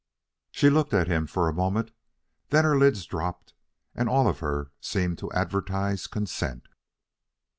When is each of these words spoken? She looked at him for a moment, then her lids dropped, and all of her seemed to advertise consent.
She 0.49 0.71
looked 0.71 0.95
at 0.95 1.07
him 1.07 1.27
for 1.27 1.47
a 1.47 1.53
moment, 1.53 1.91
then 2.49 2.63
her 2.65 2.75
lids 2.75 3.05
dropped, 3.05 3.53
and 3.93 4.09
all 4.09 4.27
of 4.27 4.39
her 4.39 4.71
seemed 4.79 5.19
to 5.19 5.31
advertise 5.31 6.07
consent. 6.07 6.65